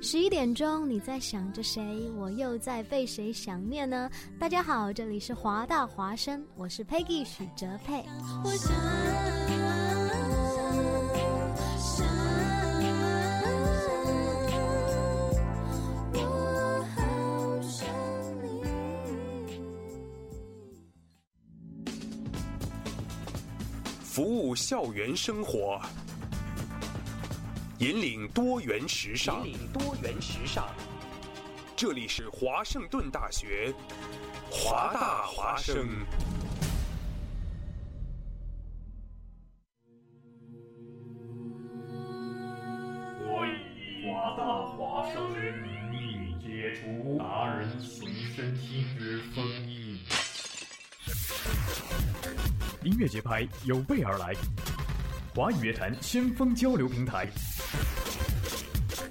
[0.00, 2.10] 十一点钟，你在想着谁？
[2.16, 4.08] 我又在被谁想念呢？
[4.38, 8.04] 大家好，这里是华大华声，我是 Peggy 许哲佩。
[24.02, 25.80] 服务校园生活，
[27.84, 29.46] 引领多元时尚。
[29.46, 30.66] 引领多元时尚。
[31.76, 33.74] 这里是华盛顿大学，
[34.50, 35.86] 华大华生。
[43.20, 49.98] 我以华大华生之名义解除达人随身听之封印。
[52.82, 54.34] 音乐节拍有备而来，
[55.36, 57.26] 华语乐坛先锋交流平台，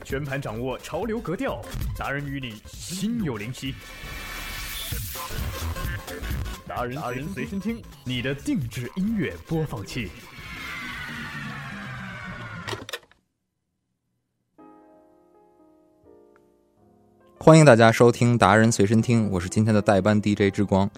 [0.06, 1.62] 全盘掌握潮流格调，
[1.98, 3.76] 达人与你心有灵犀。
[6.66, 10.10] 达人达人随身听，你的定制音乐播放器。
[17.38, 20.90] 欢迎大家收听达人随身听，我是今天的代班 DJ 之光。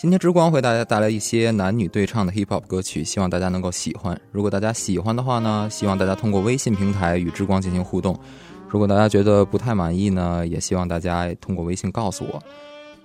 [0.00, 4.18] 今天之光为大家带来一些男女对唱的 hip hop 歌曲，希望大家能够喜欢。
[4.32, 8.18] 如果大家喜欢的话呢，希望大家通过微信平台与之光进行互动。
[8.66, 12.42] 如果大家觉得不太满意呢，也希望大家通过微信告诉我。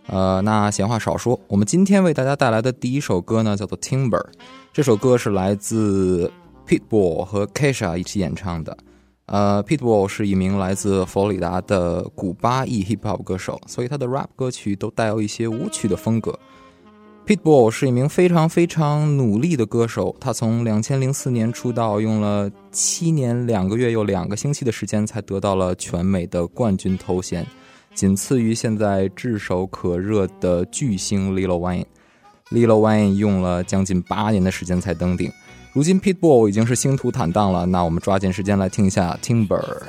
[0.07, 4.11] 呃，那闲话少说，我们今天为大家带来的第一首歌呢，叫做《Timber》。
[4.71, 6.31] 这首歌是来自
[6.65, 8.77] Pitbull 和 Kesha 一起演唱的。
[9.25, 16.39] 呃，Pitbull 是一名来自佛罗里达的古巴裔 hip hop 歌手，所以他的 rap 歌曲都带有一些舞曲的风格。
[17.25, 27.43] Pitbull 是一名非常非常努力的歌手，他从两千零四年出道，用了七年两个月又两个星期的时间，才得到了全美的冠军头衔，
[27.95, 31.85] 仅次于现在炙手可热的巨星 Lil Wayne。
[32.51, 35.31] Lil Wayne 用了将近八年的时间才登顶。
[35.73, 39.81] 如今 Pitbull 已经是星途坦荡了，那我们抓紧时间来听一下 Timber。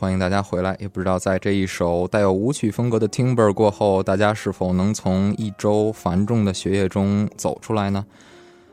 [0.00, 0.74] 欢迎大家回来！
[0.80, 8.06] 也不知道在这一首带有舞曲风格的 Timber 过后，大家是否能从一周繁重的学业中走出来呢？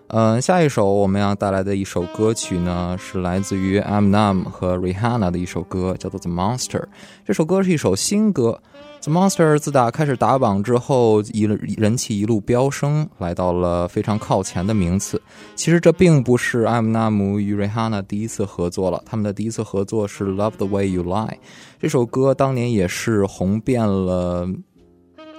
[0.07, 6.79] 嗯，下一首我们要带来的一首歌曲呢，是来自于 amnam 和 Rihanna 的一首歌，叫做《The Monster》。
[7.25, 8.61] 这首歌是一首新歌，
[9.01, 11.43] 《The Monster》自打开始打榜之后，一
[11.77, 15.21] 人气一路飙升，来到了非常靠前的名次。
[15.55, 21.29] 其实这并不是艾姆纳姆与 Rihanna 第一次合作了，他们的第一次合作是《Love the Way You Lie》。
[21.79, 24.45] 这首歌当年也是红遍了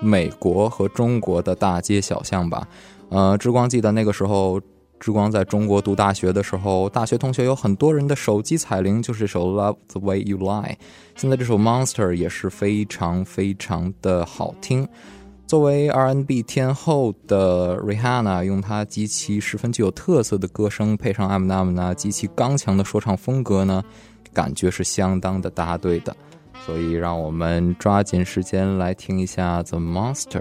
[0.00, 2.66] 美国和中国的大街小巷吧。
[3.11, 4.58] 呃，之光记得那个时候，
[4.98, 10.72] 之光在中国读大学的时候，大学同学有很多人的手机彩铃就是这首《Love the Way You Lie》。
[11.16, 14.88] 现在这首《Monster》也是非常非常的好听。
[15.46, 23.82] 作为 R&B 天后的 Rihanna，用她极其十分具有特色的歌声，配上 Eminem 那极其刚强的说唱风格呢，
[24.34, 26.14] 感觉是相当的搭对的。
[26.66, 30.40] 所以，让我们抓紧时间来听一下《The Monster》。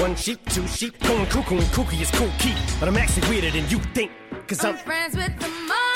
[0.00, 2.76] One sheep, two sheep, going cuckoo and kooky is Kool Keith.
[2.78, 4.10] But I'm actually weirder than you think.
[4.46, 5.93] Cause I'm I'm friends with the monster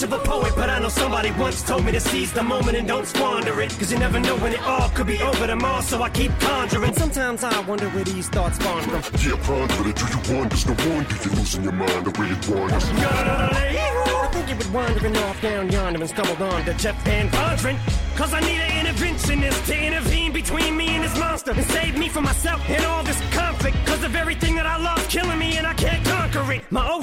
[0.00, 2.76] much of a poet, but I know somebody once told me to seize the moment
[2.76, 3.70] and don't squander it.
[3.78, 6.94] Cause you never know when it all could be over tomorrow, so I keep conjuring.
[6.94, 9.02] Sometimes I wonder where these thoughts spawn from.
[9.20, 9.96] Yeah, ponder it.
[9.96, 10.48] Do you wonder?
[10.48, 12.84] There's no wonder you're losing your mind the way it wanders.
[12.90, 17.76] I think you were wandering off down yonder and stumbled on to Jeff VanVonderen.
[18.16, 22.08] Cause I need an interventionist to intervene between me and this monster and save me
[22.08, 23.76] from myself and all this conflict.
[23.86, 26.62] Cause of everything that I love killing me and I can't conquer it.
[26.70, 26.99] My OCD's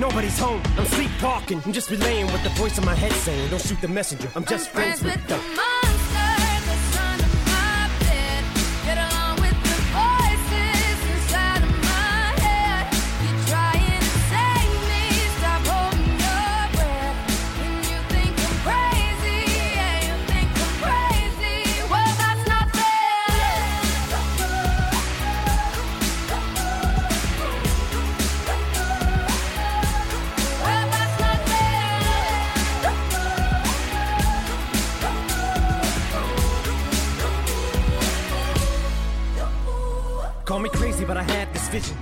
[0.00, 0.62] Nobody's home.
[0.78, 1.60] I'm sleepwalking.
[1.66, 3.50] I'm just relaying what the voice in my head saying.
[3.50, 4.30] Don't shoot the messenger.
[4.34, 5.36] I'm just I'm friends, with the.
[5.36, 5.89] monster
[41.10, 41.99] but I had this vision.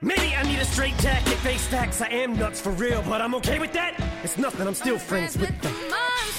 [0.00, 2.00] Maybe I need a straight jacket, face facts.
[2.00, 3.94] I am nuts for real, but I'm okay with that.
[4.22, 6.33] It's nothing, I'm still friends with the them.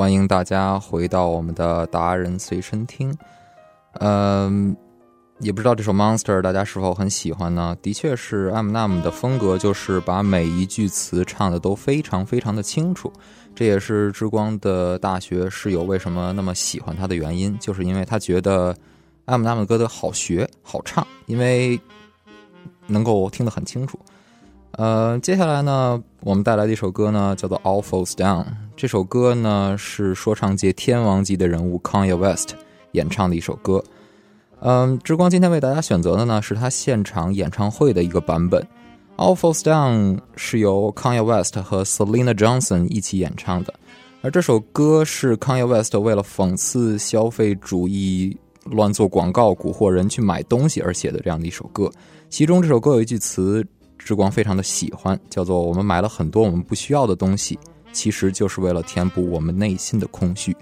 [0.00, 3.14] 欢迎大家回到我们的达人随身听。
[3.98, 4.74] 嗯，
[5.40, 7.76] 也不知道这首《Monster》大家是否很喜欢呢？
[7.82, 13.12] 的确是 Eminem 的风格，就是把每一句词唱的都非常非常的清楚。
[13.54, 18.74] 这也是之光的大学室友为什么那么喜欢他的原因，就是因为他觉得
[19.26, 21.78] Eminem 的歌的好学好唱，因为
[22.86, 24.00] 能够听得很清楚。
[24.72, 28.44] 呃，接下来呢，我们带来的一首歌呢，叫做《All Falls Down》。
[28.76, 32.54] 这首歌呢是说唱界天王级的人物 Kanye West
[32.92, 33.82] 演唱的一首歌。
[34.60, 38.62] 嗯，之光今天为大家选择的呢是他现场演唱会的一个版本。
[39.16, 43.74] 《All Falls Down》是由 Kanye West 和 Selena Johnson 一起演唱的，
[44.22, 48.34] 而这首歌是 Kanye West 为了讽刺消费主义、
[48.64, 51.90] 乱做广告、蛊惑人去买东西而写的这样的一首歌。
[52.30, 53.66] 其中这首歌有一句词。
[54.04, 57.58] 之光非常的喜欢，叫做“我们买了很多我们不需要的东西，
[57.92, 60.56] 其实就是为了填补我们内心的空虚。”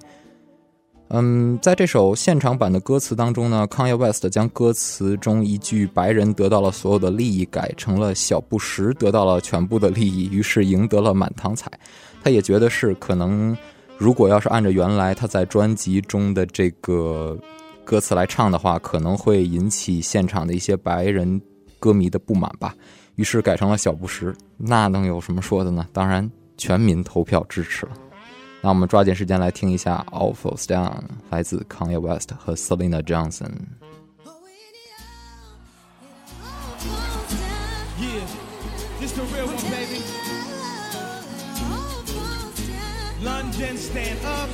[1.11, 11.71] 嗯，在这首现场版的歌词当中呢，Kanye West 将歌词中一句“白人得到了所有的利益”改成了“小布什得到了全部的利益”，于是赢得了满堂彩。
[12.23, 13.57] 他也觉得是可能，
[13.97, 17.39] 如果要是按照原来他在专辑中的这个
[17.85, 21.41] 歌词来唱的话，可能会引起现场的一些白人
[21.79, 22.75] 歌迷的不满吧，
[23.17, 24.35] 于是改成了小布什。
[24.57, 25.87] 那能有什么说的呢？
[25.93, 27.93] 当然，全民投票支持了。
[28.61, 30.91] 那我们抓紧时间来听一下《All Falls Down》，
[31.31, 33.53] 来自 Kanye West 和 Syleena Johnson。
[43.21, 44.49] London, stand up.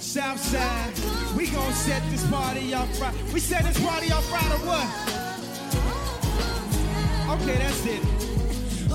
[0.00, 0.94] Southside,
[1.36, 3.14] we gon' set this party off right.
[3.32, 5.29] We set this party off right or what?
[7.30, 8.02] Okay, that's it.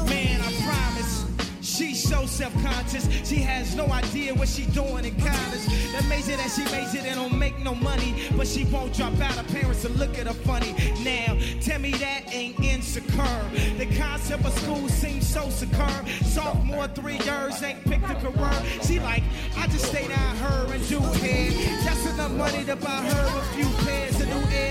[0.10, 1.26] Man, I promise.
[1.62, 3.08] She's so self-conscious.
[3.28, 5.66] She has no idea what she's doing in college.
[6.00, 9.32] Amazing that she makes it and don't make no money, but she won't drop out.
[9.36, 10.74] Her parents will look at her funny.
[11.04, 13.50] Now, tell me that ain't insecure.
[13.78, 16.06] The concept of school seems so secure.
[16.24, 18.64] Sophomore three years ain't picked a career.
[18.84, 19.24] She like,
[19.58, 21.52] I just stay down her and do hair.
[21.86, 24.15] That's enough money to buy her a few pairs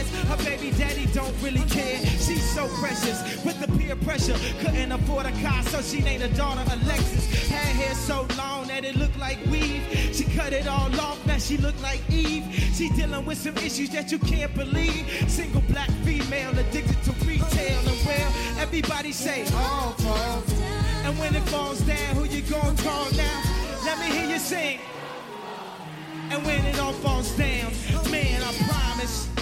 [0.05, 0.25] ears.
[0.29, 1.99] Her baby daddy don't really care.
[2.01, 4.37] She's so precious with the peer pressure.
[4.61, 7.49] Couldn't afford a car, so she named her daughter Alexis.
[7.49, 9.83] Had hair so long that it looked like weave.
[10.13, 12.45] She cut it all off, now she look like Eve.
[12.75, 15.07] She dealing with some issues that you can't believe.
[15.29, 20.53] Single black female addicted to retail and well, everybody say, oh, falls.
[21.05, 23.43] And when it falls down, who you gonna call now?
[23.85, 24.81] Let me hear you sing.
[26.31, 27.71] And when it all falls down,
[28.11, 29.34] man, I promise.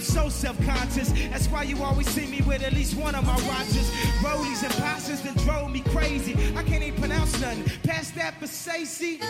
[0.00, 1.12] So self-conscious.
[1.30, 3.90] That's why you always see me with at least one of my watches.
[4.22, 6.32] Rollies and passes that drove me crazy.
[6.56, 7.64] I can't even pronounce nothing.
[7.82, 9.20] Past that Versace.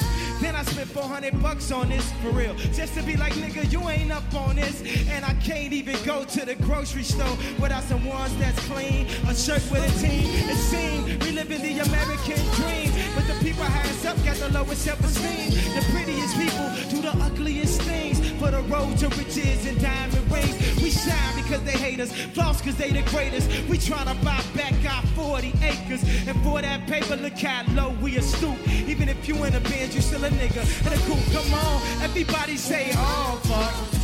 [0.41, 2.55] Then I spent 400 bucks on this for real.
[2.73, 4.83] Just to be like, nigga, you ain't up on this.
[5.11, 9.07] And I can't even go to the grocery store without some ones that's clean.
[9.29, 10.25] A shirt with a team.
[10.49, 12.93] It seems we live in the American dream.
[13.15, 15.51] But the people hands up got the lowest self-esteem.
[15.75, 18.21] The prettiest people do the ugliest things.
[18.41, 20.60] For the road to riches and diamond rings.
[20.91, 22.13] Shine because they hate us.
[22.35, 23.49] Floss because they the greatest.
[23.69, 26.03] We tryna buy back our 40 acres.
[26.27, 28.57] And for that paper, look how low we are stoop.
[28.89, 30.63] Even if you in a band, you still a nigga.
[30.85, 31.83] And a cool, come on.
[32.03, 34.01] Everybody say, oh, fuck.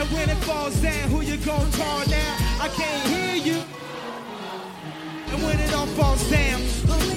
[0.00, 2.36] And when it falls down, who you gon' call now?
[2.60, 3.79] I can't hear you.
[5.32, 6.60] And when it all falls down,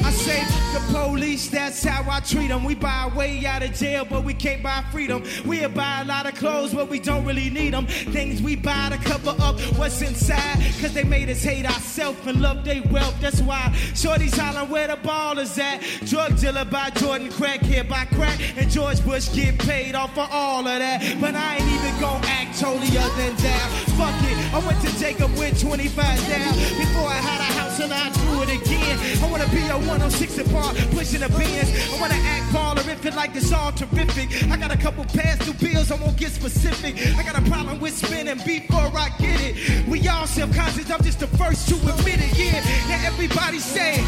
[0.06, 0.44] I say
[0.74, 2.64] the police, that's how I treat them.
[2.64, 5.24] We buy our way out of jail, but we can't buy freedom.
[5.46, 7.88] We'll buy a lot of clothes, but we don't really need them.
[7.88, 12.42] Things we buy to cover up what's inside, cause they made us hate ourselves and
[12.42, 13.20] love their wealth.
[13.20, 15.82] That's why Shorty's hollering where the ball is at.
[16.06, 20.28] Drug dealer by Jordan, crack here by crack, and George Bush get paid off for
[20.32, 21.18] all of that.
[21.20, 23.68] But I ain't even gonna act totally holier than thou.
[23.98, 25.96] Fuck it, I went to Jacob with 25
[26.28, 26.54] down.
[26.54, 28.98] Before I had a house and I do it again.
[29.24, 31.70] I wanna be a 106 apart, pushing the bins.
[31.94, 34.28] I wanna act ballerific like it's all terrific.
[34.52, 36.96] I got a couple past due bills, I won't get specific.
[37.18, 39.88] I got a problem with spinning before I get it.
[39.88, 42.60] We all self-conscious, I'm just the first to admit it, yeah.
[42.90, 44.00] Now everybody say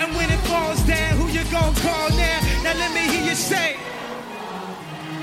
[0.00, 2.38] And when it falls down, who you gonna call now?
[2.62, 3.76] Now let me hear you say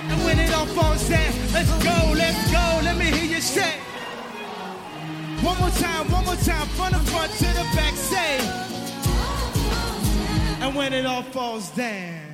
[0.10, 3.91] And when it all falls down, let's go, let's go, let me hear you say
[5.44, 8.40] one more time, one more time, from the front to the back, say.
[10.62, 12.30] And when it all falls down.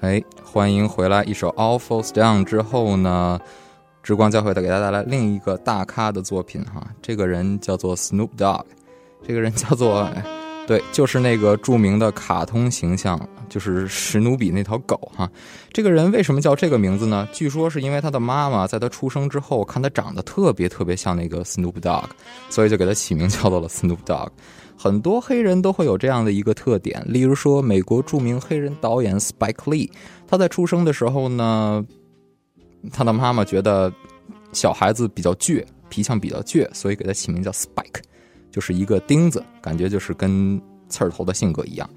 [0.00, 1.22] 哎，欢迎回来！
[1.24, 3.40] 一首《All Falls Down》之后呢，
[4.02, 8.64] 之光教会给大家带来另一个大咖的作品哈，这个人叫做 Snoop Dogg，
[9.24, 10.08] 这个人叫做，
[10.66, 15.28] 对，就是那个著名的卡通形象，就是史努比那条狗哈。
[15.72, 17.28] 这个人为什么叫这个名字呢？
[17.32, 22.04] 据说是因为他的妈妈在他出生之后看他长得特别特别像那个 Snoop Dogg，
[22.48, 24.28] 所以就给他起名叫做了 Snoop Dogg。
[24.78, 29.90] 很多黑人都会有这样的一个特点，例如说美国著名黑人导演 Spike Lee，
[30.26, 31.84] 他在出生的时候呢，
[32.92, 33.92] 他的妈妈觉得
[34.52, 38.00] 小孩子比较倔，皮相比较倔，所以给他起名叫 Spike，
[38.52, 41.90] 就是一个钉子，感觉就是跟刺儿头的性格一样。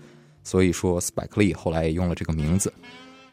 [0.43, 2.73] 所以说 Spike Lee 后来也用了这个名字。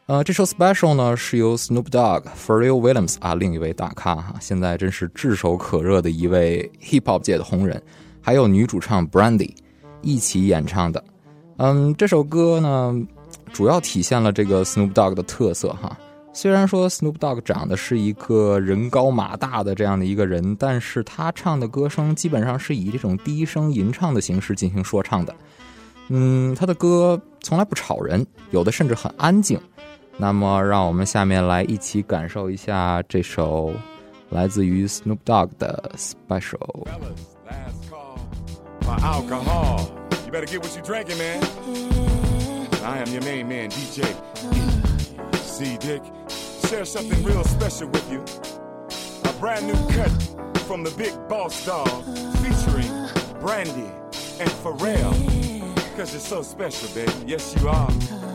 [0.07, 7.81] 呃，这首 Special 呢是由 Snoop Dogg、Pharrell Williams 啊，另一位大咖哈，现在真是炙手可热的一位 Hip Hop 界的红人，
[8.21, 9.55] 还有女主唱 Brandy
[10.02, 11.02] 一起演唱的。
[11.59, 13.00] 嗯，这首歌呢，
[13.52, 15.97] 主要体现了这个 Snoop Dogg 的特色哈。
[16.34, 25.34] 虽然说 Snoop Dogg 长得是一个人高马大的这样的一个人，但是他唱的歌声基本上是以这种低声吟唱的形式进行说唱的。
[26.08, 29.60] 嗯，他的歌从来不吵人，有的甚至很安静。
[30.16, 33.72] 那么，让我们下面来一起感受一下这首
[34.30, 36.86] 来自于 Snoop Dogg 的 Special。
[45.62, 46.02] Last call for alcohol.
[46.02, 46.42] You better get what you drinking, man.
[46.42, 46.52] I am your main man, DJ.
[46.52, 46.68] C Dick.
[46.68, 48.25] Share something real special with you.
[49.25, 50.10] A brand new cut
[50.66, 52.04] from the big boss dog
[52.38, 52.90] featuring
[53.40, 53.90] Brandy
[54.40, 55.14] and Pharrell.
[55.96, 57.12] Cause you're so special, baby.
[57.26, 58.31] Yes, you are.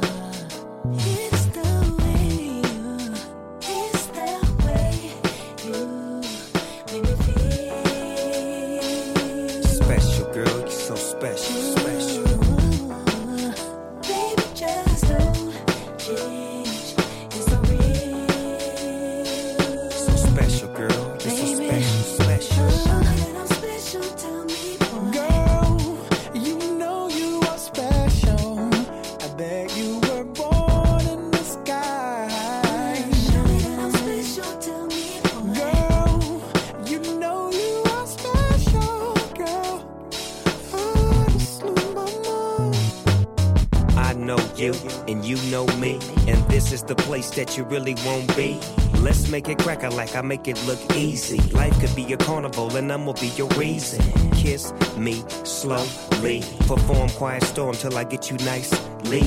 [47.37, 48.59] That you really won't be.
[48.99, 51.37] Let's make it cracker like I make it look easy.
[51.51, 54.01] Life could be a carnival, and I'm gonna be your reason.
[54.31, 59.21] Kiss me slowly, perform quiet storm till I get you nicely.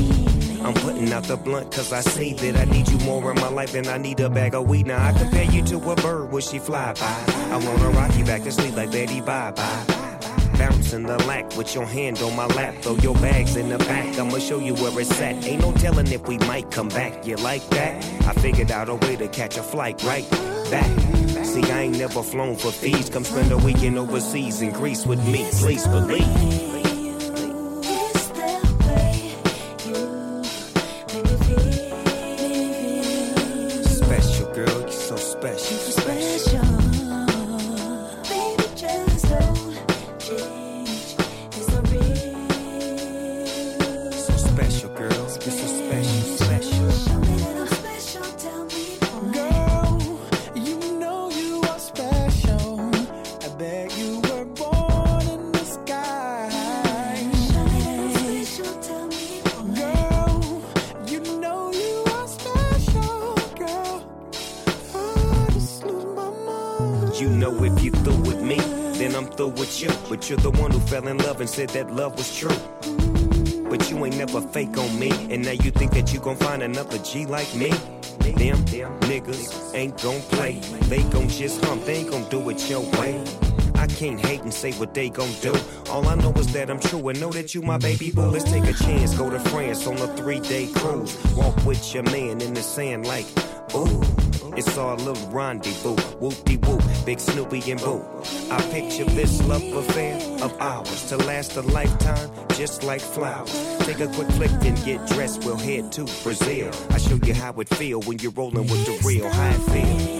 [0.60, 3.48] I'm putting out the blunt cause I see that I need you more in my
[3.48, 4.88] life than I need a bag of weed.
[4.88, 7.24] Now I compare you to a bird when she fly by.
[7.52, 9.99] I wanna rock you back to sleep like Betty Bye Bye.
[10.60, 12.74] Bouncing the lack with your hand on my lap.
[12.82, 14.18] Throw your bags in the back.
[14.18, 15.42] I'ma show you where it's at.
[15.46, 17.26] Ain't no telling if we might come back.
[17.26, 18.04] You like that?
[18.26, 20.30] I figured out a way to catch a flight right
[20.70, 20.90] back.
[21.46, 23.08] See, I ain't never flown for fees.
[23.08, 25.48] Come spend a weekend overseas in Greece with me.
[25.50, 26.79] Please believe.
[71.50, 72.56] Said that love was true.
[73.68, 75.10] But you ain't never fake on me.
[75.30, 77.70] And now you think that you gon' find another G like me.
[78.20, 78.58] Them,
[79.10, 80.60] niggas ain't gon' play.
[80.88, 83.24] They gon' just hump, they ain't gon' do it your way.
[83.74, 85.52] I can't hate and say what they gon' do.
[85.90, 88.30] All I know is that I'm true and know that you my baby boo.
[88.30, 91.18] Let's take a chance, go to France on a three day cruise.
[91.34, 93.26] Walk with your man in the sand like,
[93.74, 94.19] ooh.
[94.60, 95.96] It's our little rendezvous.
[96.18, 98.04] Whoop de whoop, big Snoopy and Boo.
[98.50, 103.50] I picture this love affair of ours to last a lifetime, just like flowers.
[103.78, 105.46] Take a quick flick and get dressed.
[105.46, 106.70] We'll head to Brazil.
[106.90, 109.24] I show you how it feel when you're rolling with the real.
[109.32, 110.19] It feel.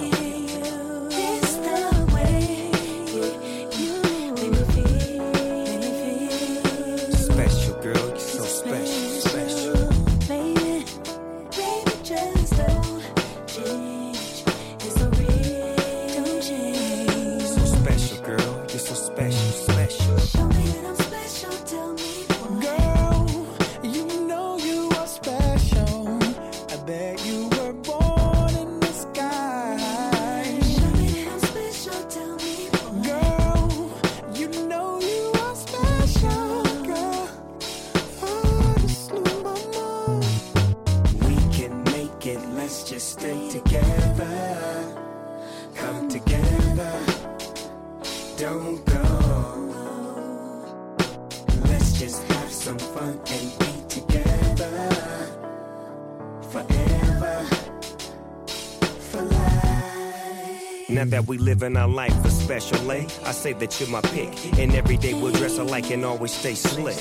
[61.01, 64.03] Now that we live in our life a special way, I say that you're my
[64.03, 64.59] pick.
[64.59, 66.99] And every day we'll dress alike and always stay slick.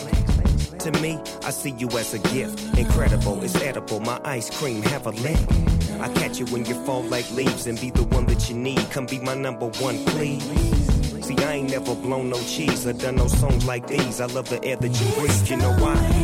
[0.80, 2.78] To me, I see you as a gift.
[2.78, 4.00] Incredible, it's edible.
[4.00, 5.38] My ice cream have a lick.
[6.00, 8.90] I catch you when you fall like leaves and be the one that you need.
[8.90, 10.46] Come be my number one, please.
[11.26, 14.22] See, I ain't never blown no cheese or done no songs like these.
[14.22, 15.50] I love the air that you breathe.
[15.50, 15.74] You know?
[15.74, 16.19] Why?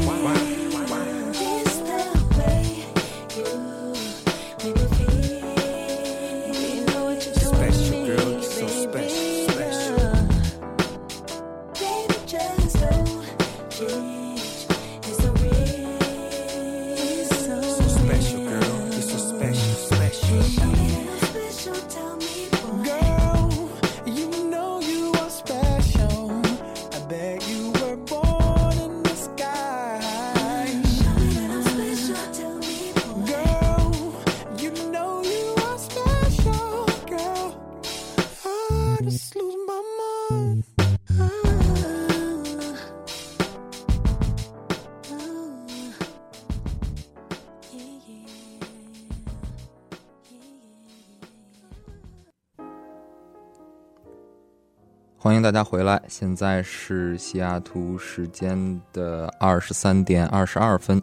[55.45, 60.99] 大家回来，现在是西雅图时间的二十三点二十二分。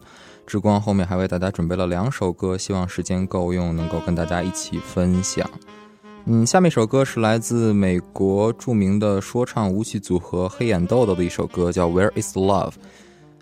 [0.49, 5.49] 之光后面还为大家准备了两首歌，希望时间够用，能够跟大家一起分享。
[6.25, 12.71] 嗯，下面一首歌是来自美国著名的说唱舞曲组合黑眼豆豆的一首歌，叫《Where Is Love》。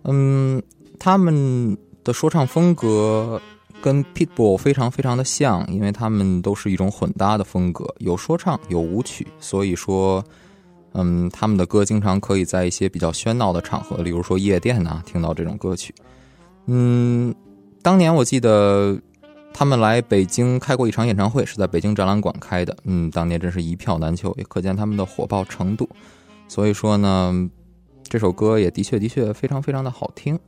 [0.05, 0.63] 嗯，
[0.99, 3.41] 他们的说唱风格
[3.81, 10.23] 跟 Pitbull 非常非常的像，因为他们都是一种混搭的风格，有说唱有舞曲，所以说，
[10.93, 15.95] 嗯，他们的歌经常可以在一些比较喧闹的场合，例如说夜店呐、听到这种歌曲。
[16.67, 17.35] 嗯，
[17.83, 18.99] 当年我记得
[19.53, 22.77] 他们来北京开过一场演唱会，是在北京展览馆开的。
[22.85, 25.89] 嗯，当年真是一票难求，也可见他们的火爆程度。
[26.49, 27.49] 所以说呢，
[28.03, 30.39] 这首歌也的确的确非常非常的好听。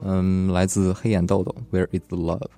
[0.00, 2.48] 嗯，来自黑眼豆豆，Where is the love？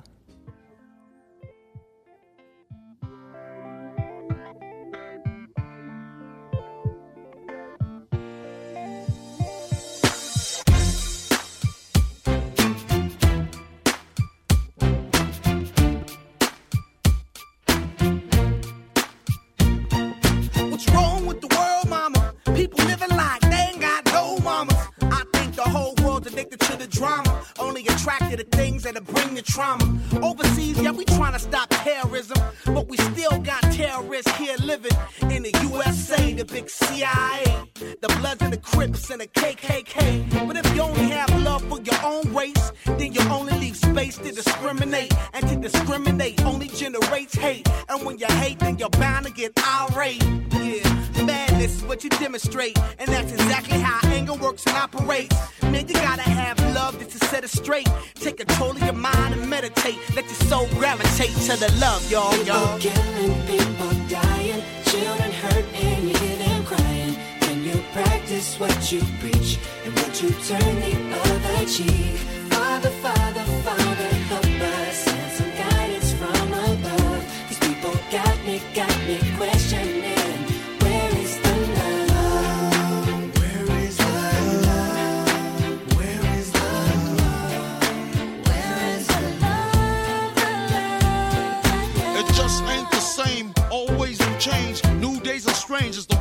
[59.83, 60.17] Meditate.
[60.17, 62.79] Let your soul gravitate to the love, y'all, y'all.
[62.79, 67.17] People killing, people dying, children hurt and you hear them crying.
[67.41, 72.17] Can you practice what you preach and would you turn the other cheek?
[72.51, 74.10] Father, Father, Father,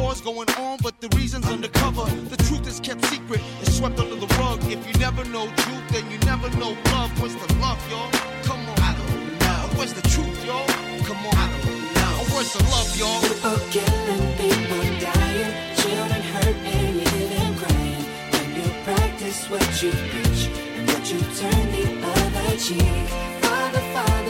[0.00, 2.04] War's going on, but the reason's undercover.
[2.30, 4.58] The truth is kept secret, it's swept under the rug.
[4.64, 7.12] If you never know truth, then you never know love.
[7.20, 8.10] Where's the love, y'all?
[8.42, 8.78] Come on.
[8.80, 9.76] I don't know.
[9.76, 10.66] Where's the truth, y'all?
[11.04, 11.36] Come on.
[11.36, 12.16] I don't know.
[12.32, 13.20] Where's the love, y'all?
[13.20, 18.04] People killing, people dying, children hurt and crying.
[18.32, 23.06] When you practice what you preach and would you turn the other cheek?
[23.44, 24.29] Father, Father,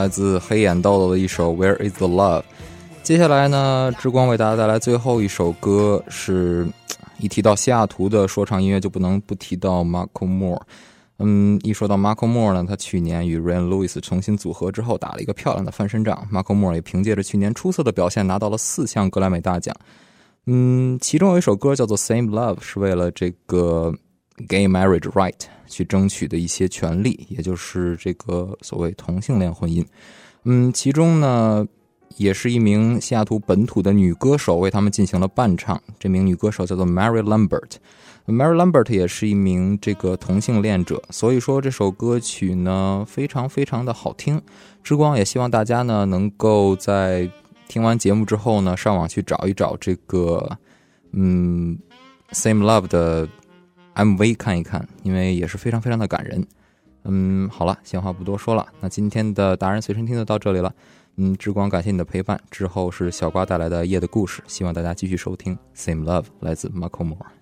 [0.00, 2.40] 来自黑眼豆豆的一首《Where Is the Love》。
[3.02, 6.66] 接下来呢，之光为大家带来最后一首歌是，
[7.18, 10.62] 一提到西雅图的说唱音乐，就不能不提到 Marco Moore。
[11.18, 16.26] 嗯，一说到 Marco Moore 呢，他去年与 Ryan Lewis 重新组合之后，打了一个漂亮的翻身仗。
[16.32, 19.76] Marco Moore 也凭借着去年出色的表现，拿到了四项格莱美大奖。
[20.46, 23.94] 嗯，其中有一首歌叫做《Same Love》，是为了这个
[24.48, 29.84] Gay Marriage Right 去争取的一些权利，也就是这个所谓同性恋婚姻。
[30.44, 31.66] 嗯，其中呢。
[32.16, 35.80] 也是一名西雅图本土的女歌手，为他们进行了伴唱。
[35.98, 37.76] 这名女歌手叫做 Mary Lambert。
[38.26, 44.42] Mary Lambert 也是一名这个同性恋者，所以说这首歌曲呢非常非常的好听。
[44.82, 47.30] 之光也希望大家呢能够在
[47.68, 50.58] 听完节目之后呢，上网去找一找这个
[51.12, 51.78] 嗯
[52.32, 53.26] Same Love 的
[54.00, 56.42] MV 看一看，因为也是非常非常的感人。
[57.04, 60.74] 嗯，好了，闲话不多说了，那今天的达人随身听就到这里了。
[61.16, 62.40] 嗯，之光，感谢你的陪伴。
[62.50, 65.58] 之后是小瓜带来的夜的故事，希望大家继续收听。
[65.74, 67.39] Same love，来自 Marco Moore。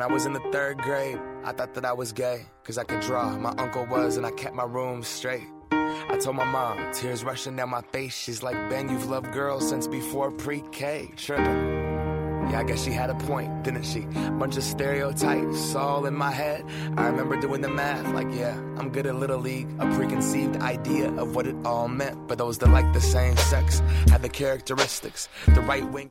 [0.00, 2.84] When I was in the third grade, I thought that I was gay, cause I
[2.84, 3.36] could draw.
[3.36, 5.46] My uncle was, and I kept my room straight.
[5.70, 8.16] I told my mom, tears rushing down my face.
[8.16, 11.10] She's like, Ben, you've loved girls since before pre K.
[11.16, 11.44] Tripping.
[11.44, 14.06] Yeah, I guess she had a point, didn't she?
[14.38, 16.64] Bunch of stereotypes all in my head.
[16.96, 19.68] I remember doing the math, like, yeah, I'm good at Little League.
[19.80, 22.26] A preconceived idea of what it all meant.
[22.26, 25.28] But those that like the same sex had the characteristics.
[25.44, 26.10] The right wing.